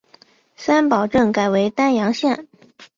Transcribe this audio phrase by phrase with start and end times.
[0.55, 2.47] 三堡镇改为丹阳县。